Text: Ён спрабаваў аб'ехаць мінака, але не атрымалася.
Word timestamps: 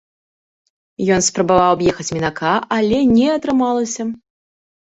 Ён 1.15 1.21
спрабаваў 1.27 1.69
аб'ехаць 1.75 2.07
мінака, 2.17 2.53
але 2.79 2.97
не 3.15 3.27
атрымалася. 3.37 4.03